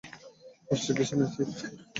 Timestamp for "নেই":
1.19-1.29